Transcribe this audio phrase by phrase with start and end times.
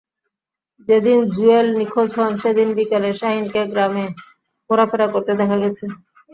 [0.87, 4.05] যেদিন জুয়েল নিখোঁজ হন, সেদিন বিকেলে শাহিনকে গ্রামে
[4.69, 5.85] ঘোরাফেরা করতে দেখা গেছে।